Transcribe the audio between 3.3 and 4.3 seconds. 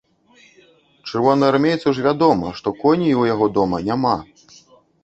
яго дома няма!